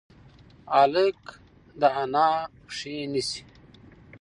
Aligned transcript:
هلک 0.75 1.21
د 1.79 1.81
انا 2.01 2.29
پښې 2.65 2.95
نیسي. 3.11 3.43